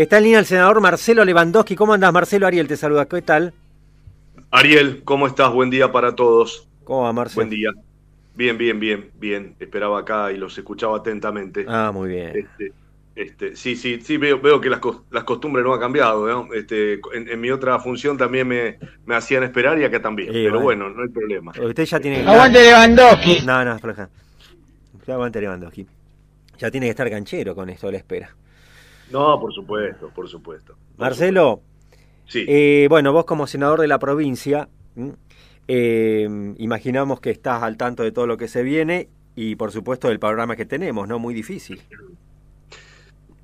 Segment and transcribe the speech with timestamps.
[0.00, 1.76] Está en línea el senador Marcelo Lewandowski.
[1.76, 2.46] ¿Cómo andas, Marcelo?
[2.46, 3.04] Ariel te saluda.
[3.04, 3.52] ¿Qué tal?
[4.50, 5.52] Ariel, ¿cómo estás?
[5.52, 6.66] Buen día para todos.
[6.84, 7.44] ¿Cómo va, Marcelo?
[7.44, 7.70] Buen día.
[8.34, 9.56] Bien, bien, bien, bien.
[9.60, 11.66] Esperaba acá y los escuchaba atentamente.
[11.68, 12.32] Ah, muy bien.
[12.34, 12.72] Este,
[13.14, 16.26] este, sí, sí, sí, veo, veo que las, las costumbres no han cambiado.
[16.26, 16.54] ¿no?
[16.54, 20.32] Este, en, mi otra función también me, me, hacían esperar y acá también.
[20.32, 20.88] pero bueno.
[20.88, 21.52] no hay problema.
[21.60, 23.40] Usted ya tiene Aguante Lewandowski.
[23.44, 24.08] No, no, floja.
[25.06, 25.86] Aguante Lewandowski.
[26.58, 28.34] Ya tiene que estar ganchero con esto de la espera.
[29.10, 30.76] No, por supuesto, por supuesto.
[30.96, 31.62] Marcelo,
[32.26, 32.44] sí.
[32.46, 34.68] Eh, bueno, vos como senador de la provincia,
[35.68, 40.08] eh, imaginamos que estás al tanto de todo lo que se viene y por supuesto
[40.08, 41.18] del panorama que tenemos, ¿no?
[41.18, 41.80] Muy difícil.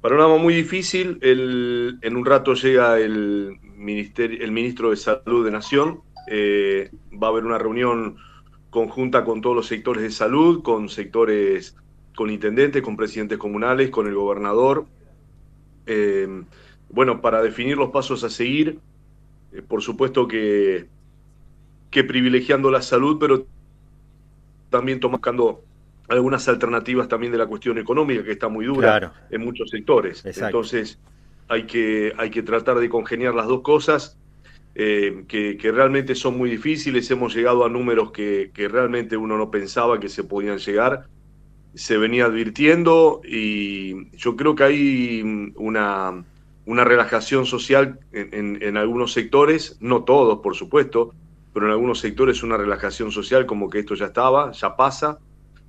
[0.00, 1.18] Panorama muy difícil.
[1.22, 6.02] El, en un rato llega el, ministerio, el ministro de Salud de Nación.
[6.30, 6.90] Eh,
[7.20, 8.16] va a haber una reunión
[8.70, 11.76] conjunta con todos los sectores de salud, con sectores,
[12.14, 14.86] con intendentes, con presidentes comunales, con el gobernador,
[15.88, 16.42] eh,
[16.90, 18.78] bueno, para definir los pasos a seguir,
[19.52, 20.86] eh, por supuesto que,
[21.90, 23.46] que privilegiando la salud, pero
[24.70, 25.64] también tomando
[26.08, 30.24] algunas alternativas también de la cuestión económica, que está muy dura en muchos sectores.
[30.24, 30.98] Entonces,
[31.48, 34.18] hay que, hay que tratar de congeniar las dos cosas,
[34.74, 37.10] eh, que, que, realmente son muy difíciles.
[37.10, 41.06] Hemos llegado a números que, que realmente uno no pensaba que se podían llegar
[41.78, 46.24] se venía advirtiendo y yo creo que hay una,
[46.66, 51.14] una relajación social en, algunos sectores, no todos, por supuesto,
[51.54, 55.18] pero en algunos sectores una relajación social como que esto ya estaba, ya pasa,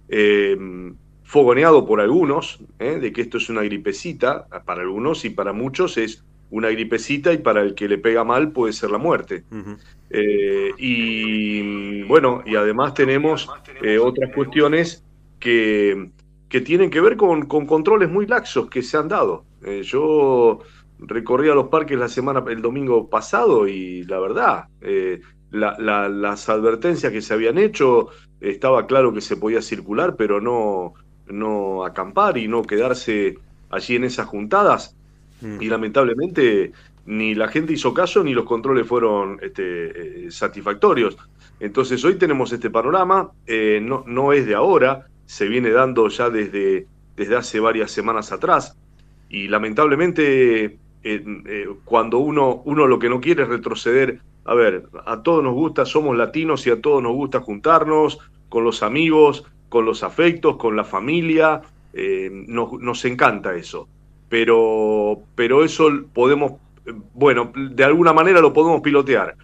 [0.08, 0.58] eh,
[1.26, 5.96] fogoneado por algunos, eh, de que esto es una gripecita, para algunos y para muchos
[6.00, 9.44] es una gripecita y para el que le pega mal puede ser la muerte.
[10.10, 13.48] Eh, y bueno, y además tenemos
[14.02, 15.04] otras cuestiones
[15.40, 16.12] que,
[16.50, 19.46] que tienen que ver con, con, controles muy laxos que se han dado.
[19.64, 20.60] Eh, yo
[21.00, 27.12] recorrí a los parques la semana, el domingo pasado y la verdad, eh, las advertencias
[27.12, 28.10] que se habían hecho,
[28.42, 30.94] estaba claro que se podía circular, pero no,
[31.28, 33.38] no acampar y no quedarse
[33.70, 34.96] allí en esas juntadas.
[35.42, 35.62] Mm.
[35.62, 36.72] Y lamentablemente
[37.06, 41.18] ni la gente hizo caso ni los controles fueron este, eh, satisfactorios.
[41.60, 43.32] Entonces hoy tenemos este panorama,
[43.82, 48.76] no, no es de ahora, se viene dando ya desde, desde hace varias semanas atrás.
[49.30, 54.88] Y lamentablemente, eh, eh, cuando uno, uno lo que no quiere es retroceder, a ver,
[55.06, 58.18] a todos nos gusta, somos latinos y a todos nos gusta juntarnos
[58.50, 61.62] con los amigos, con los afectos, con la familia,
[61.94, 63.88] eh, nos, nos, encanta eso.
[64.30, 66.54] Pero, pero eso podemos,
[67.14, 69.36] bueno, de alguna manera lo podemos pilotear,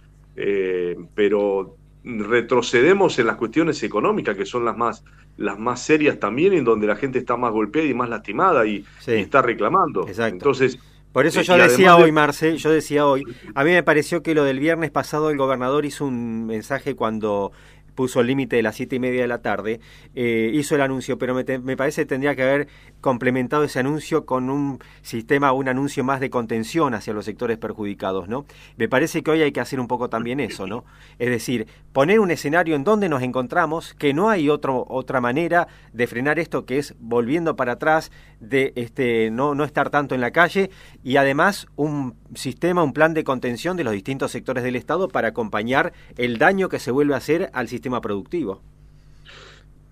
[1.14, 1.75] pero
[2.06, 5.04] retrocedemos en las cuestiones económicas, que son las más,
[5.36, 8.84] las más serias también, en donde la gente está más golpeada y más lastimada y,
[9.06, 10.06] está reclamando.
[10.08, 10.78] Entonces,
[11.12, 13.24] por eso yo decía hoy, Marce, yo decía hoy,
[13.54, 17.52] a mí me pareció que lo del viernes pasado el gobernador hizo un mensaje cuando
[17.96, 19.80] puso el límite de las siete y media de la tarde,
[20.14, 22.68] eh, hizo el anuncio, pero me, me, parece que tendría que haber
[23.00, 28.28] complementado ese anuncio con un sistema, un anuncio más de contención hacia los sectores perjudicados,
[28.28, 28.46] ¿no?
[28.76, 30.84] Me parece que hoy hay que hacer un poco también eso, ¿no?
[31.18, 35.66] Es decir, poner un escenario en donde nos encontramos, que no hay otro, otra manera
[35.92, 40.20] de frenar esto que es volviendo para atrás, de este, no, no estar tanto en
[40.20, 40.70] la calle,
[41.02, 45.28] y además un sistema, un plan de contención de los distintos sectores del Estado para
[45.28, 48.60] acompañar el daño que se vuelve a hacer al sistema productivo.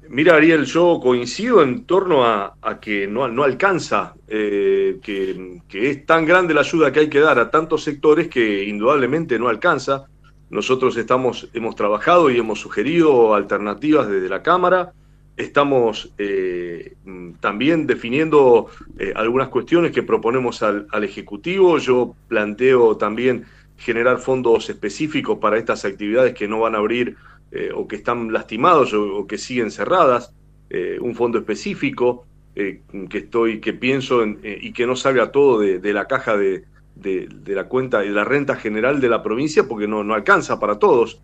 [0.09, 6.53] Mira, Ariel, yo coincido en torno a, que no, alcanza, eh, que, es tan grande
[6.53, 10.07] la ayuda que hay que dar a tantos sectores que indudablemente no alcanza.
[10.51, 14.93] Nosotros estamos, hemos trabajado y hemos sugerido alternativas desde la Cámara.
[15.37, 16.95] Estamos eh,
[17.41, 18.69] también definiendo
[18.99, 21.79] eh, algunas cuestiones que proponemos al Ejecutivo.
[21.79, 23.47] Yo planteo también
[23.79, 27.17] generar fondos específicos para estas actividades que no van a abrir
[27.57, 30.35] eh, o que están lastimados o, que siguen cerradas,
[30.71, 32.27] eh, un fondo específico
[32.57, 36.65] eh, que estoy, que pienso y que no salga todo de, la caja de,
[36.97, 40.81] de, la cuenta de la renta general de la provincia porque no, no alcanza para
[40.81, 41.21] todos,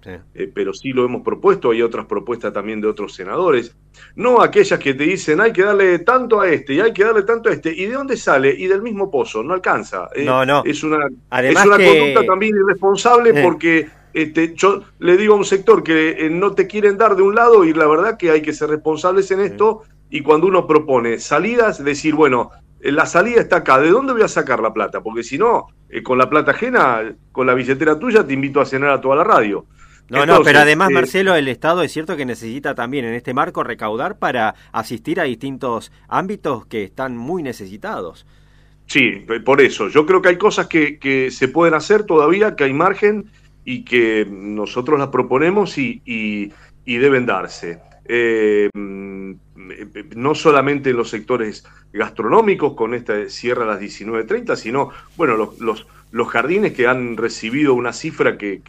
[0.54, 3.76] pero sí lo hemos propuesto, hay otras propuestas también de otros senadores,
[4.14, 7.24] no aquellas que te dicen hay que darle tanto a este y hay que darle
[7.24, 8.54] tanto a este, ¿y de dónde sale?
[8.56, 10.08] Y del mismo pozo, no alcanza.
[10.24, 10.62] no, no.
[10.64, 11.08] Es una,
[11.42, 16.30] es una conducta también irresponsable porque este, yo le digo a un sector que eh,
[16.30, 19.30] no te quieren dar de un lado y la verdad que hay que ser responsables
[19.30, 23.90] en esto y cuando uno propone salidas, decir, bueno, eh, la salida está acá, ¿de
[23.90, 25.00] dónde voy a sacar la plata?
[25.00, 28.66] Porque si no, eh, con la plata ajena, con la billetera tuya, te invito a
[28.66, 29.66] cenar a toda la radio.
[30.08, 33.62] No, no, pero además, Marcelo, el Estado es cierto que necesita también en este marco
[33.62, 38.26] recaudar para asistir a distintos ámbitos que están muy necesitados.
[38.86, 39.88] Sí, por eso.
[39.88, 43.30] Yo creo que hay cosas que, se pueden hacer todavía, que hay margen
[43.64, 46.52] y que nosotros las proponemos y,
[46.86, 47.80] deben darse.
[48.04, 49.32] Eh, mm,
[50.16, 55.86] no solamente en los sectores gastronómicos con esta cierre a las 19.30, sino, bueno, los,
[56.10, 58.60] los, jardines que han recibido una cifra que,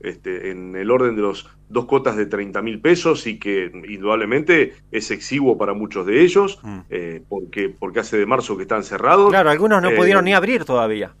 [0.00, 4.74] este, en el orden de los dos cuotas de 30 mil pesos y que indudablemente
[4.90, 6.78] es exiguo para muchos de ellos, mm.
[6.90, 9.30] eh, porque, porque hace de marzo que están cerrados.
[9.30, 11.14] Claro, algunos no pudieron eh, ni abrir todavía.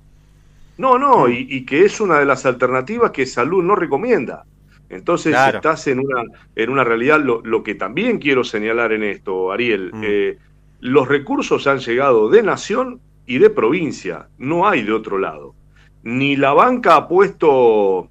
[0.76, 1.32] No, no, mm.
[1.32, 4.44] y, que es una de las alternativas que salud no recomienda.
[4.88, 6.24] Entonces estás en una,
[6.54, 10.02] en una realidad, lo, que también quiero señalar en esto, Ariel, mm.
[10.04, 10.38] eh,
[10.80, 15.54] los recursos han llegado de nación y de provincia, no hay de otro lado.
[16.02, 18.08] Ni la banca ha puesto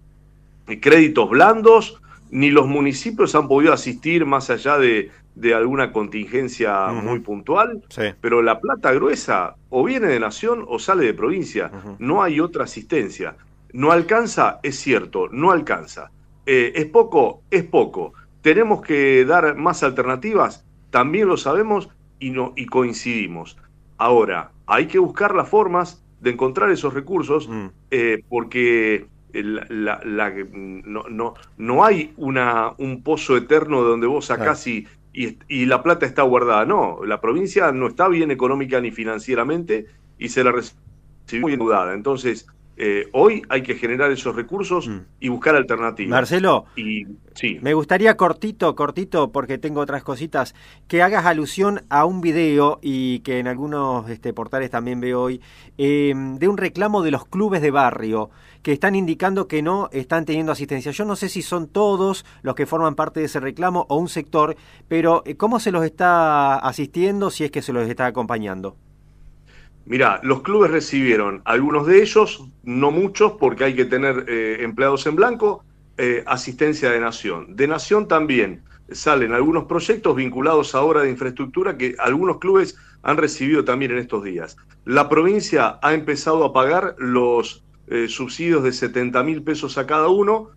[0.82, 2.02] créditos blandos,
[2.32, 5.12] ni los municipios han podido asistir más allá de,
[5.54, 7.82] alguna contingencia muy puntual,
[8.22, 12.66] pero la plata gruesa o viene de nación o sale de provincia, no hay otra
[12.66, 13.36] asistencia.
[13.74, 16.12] No alcanza, es cierto, no alcanza.
[16.46, 17.42] Eh, ¿Es poco?
[17.50, 18.14] Es poco.
[18.42, 20.66] ¿Tenemos que dar más alternativas?
[20.92, 21.90] También lo sabemos
[22.20, 23.58] y, no, y coincidimos.
[23.98, 27.66] Ahora, hay que buscar las formas de encontrar esos recursos mm.
[27.92, 30.02] eh, porque la,
[30.52, 36.06] no, no, no, hay una, un pozo eterno donde vos sacás y, y, la plata
[36.06, 36.66] está guardada.
[36.66, 39.86] No, la provincia no está bien económica ni financieramente
[40.18, 40.82] y se la recibe
[41.42, 41.94] muy endeudada.
[41.94, 45.00] Entonces, eh, hoy hay que generar esos recursos mm.
[45.20, 46.10] y buscar alternativas.
[46.10, 47.06] Marcelo, y,
[47.36, 47.60] sí.
[47.62, 50.56] me gustaría cortito, cortito, porque tengo otras cositas,
[50.88, 55.42] que hagas alusión a un video y que en algunos este, portales también veo hoy,
[55.78, 58.32] em, de un reclamo de los clubes de barrio
[58.64, 60.92] que están indicando que no están teniendo asistencia.
[60.92, 64.10] Yo no sé si son todos los que forman parte de ese reclamo o un
[64.10, 64.56] sector,
[64.88, 68.78] pero eh, ¿cómo se los está asistiendo si es que se los está acompañando?
[69.86, 75.06] Mira, los clubes recibieron, algunos de ellos, no muchos, porque hay que tener eh, empleados
[75.08, 75.64] en blanco,
[75.98, 77.56] eh, asistencia de Nación.
[77.56, 83.18] De Nación también salen algunos proyectos vinculados a obra de infraestructura que algunos clubes han
[83.18, 84.56] recibido también en estos días.
[84.86, 90.08] La provincia ha empezado a pagar los eh, subsidios de 70 mil pesos a cada
[90.08, 90.50] uno,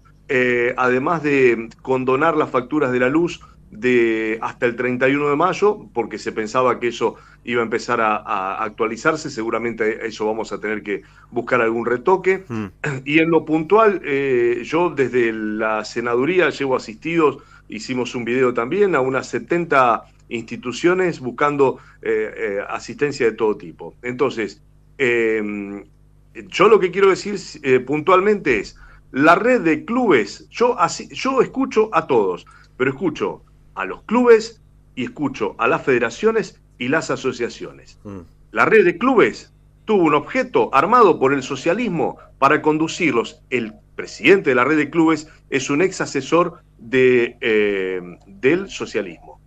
[0.77, 3.41] además de condonar las facturas de la luz
[3.71, 8.63] de hasta el 31 de mayo, porque se pensaba que eso iba a empezar a,
[8.63, 12.45] actualizarse, seguramente eso vamos a tener que buscar algún retoque.
[12.49, 12.67] Mm.
[13.05, 18.95] Y en lo puntual, eh, yo desde la senaduría llevo asistidos, hicimos un video también
[18.95, 23.95] a unas 70 instituciones buscando eh, eh, asistencia de todo tipo.
[24.03, 24.61] Entonces,
[24.99, 27.39] yo lo que quiero decir
[27.87, 28.77] puntualmente es,
[29.13, 32.45] la red de clubes, yo, así, yo escucho a todos,
[32.77, 33.43] pero escucho
[33.77, 34.61] a los clubes
[34.95, 37.99] y escucho a las federaciones y las asociaciones.
[38.05, 38.21] Mm.
[38.53, 39.53] La red de clubes
[39.85, 43.41] tuvo un objeto armado por el socialismo para conducirlos.
[43.51, 49.41] El presidente de la red de clubes es un ex asesor de, eh, del socialismo,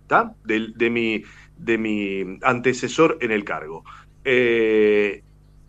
[0.44, 1.22] de, mi,
[1.58, 3.84] de mi antecesor en el cargo.
[4.24, 5.22] Eh,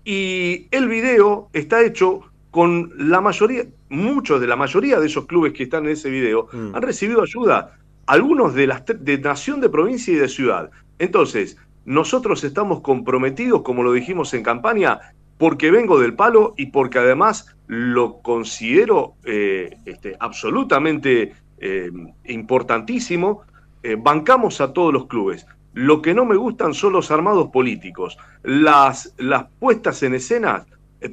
[0.03, 5.53] y el video está hecho con la mayoría, muchos de la mayoría de esos clubes
[5.53, 6.75] que están en ese video mm.
[6.75, 7.77] han recibido ayuda
[8.11, 10.69] algunos de, las, de nación, de provincia y de ciudad.
[10.99, 11.55] Entonces,
[11.85, 14.99] nosotros estamos comprometidos, como lo dijimos en campaña,
[15.37, 21.89] porque vengo del palo y porque además lo considero eh, este, absolutamente eh,
[22.25, 23.43] importantísimo.
[23.81, 25.47] Eh, bancamos a todos los clubes.
[25.73, 30.65] Lo que no me gustan son los armados políticos, las, las puestas en escena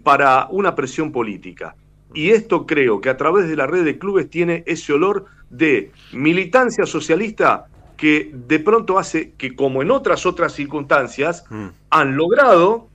[0.03, 1.77] para una presión política.
[2.15, 5.93] Y esto creo que a través de la red de clubes tiene ese olor de
[6.13, 11.67] militancia socialista que de pronto hace que, como en otras otras circunstancias, mm.
[11.91, 12.89] han logrado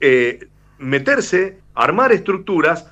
[0.00, 2.90] eh, meterse, armar estructuras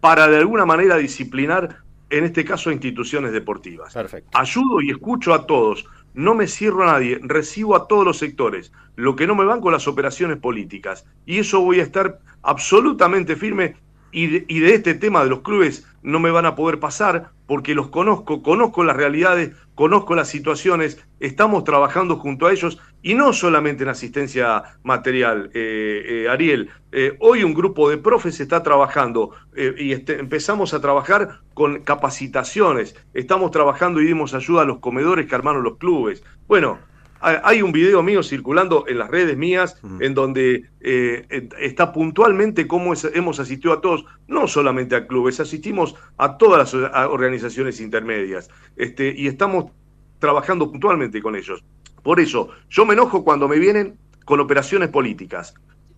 [0.00, 1.78] para de alguna manera disciplinar,
[2.10, 3.94] en este caso, instituciones deportivas.
[4.32, 8.72] Ayudo y escucho a todos, no me cierro a nadie, recibo a todos los sectores.
[8.96, 11.06] Lo que no me van con las operaciones políticas.
[11.24, 13.76] Y eso voy a estar absolutamente firme
[14.12, 17.88] y de, este tema de los clubes no me van a poder pasar porque los
[17.88, 23.82] conozco, conozco las realidades, conozco las situaciones, estamos trabajando junto a ellos y no solamente
[23.82, 26.70] en asistencia material, eh, eh, Ariel.
[26.92, 32.94] Eh, hoy un grupo de profes está trabajando y este, empezamos a trabajar con capacitaciones,
[33.14, 36.22] estamos trabajando y dimos ayuda a los comedores que armaron los clubes.
[36.46, 36.78] Bueno,
[37.22, 42.92] hay un video mío circulando en las redes mías en donde eh, está puntualmente cómo
[43.14, 49.14] hemos asistido a todos, no solamente a clubes, asistimos a todas las organizaciones intermedias este,
[49.16, 49.70] y estamos
[50.18, 51.62] trabajando puntualmente con ellos.
[52.02, 55.54] Por eso, yo me enojo cuando me vienen con operaciones políticas.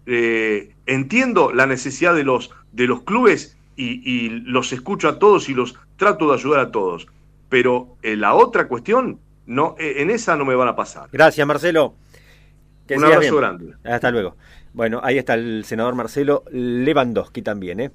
[0.06, 5.54] eh, entiendo la necesidad de los, de los clubes y, los escucho a todos y
[5.54, 7.06] los trato de ayudar a todos.
[7.48, 11.08] Pero en la otra cuestión, no, en esa no me van a pasar.
[11.12, 11.94] Gracias, Marcelo.
[12.90, 13.74] Un abrazo grande.
[13.84, 14.36] Hasta luego.
[14.72, 17.80] Bueno, ahí está el senador Marcelo Lewandowski también.
[17.80, 17.90] ¿eh?